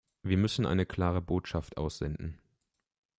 [0.23, 2.39] Wir müssen eine klare Botschaft aussenden.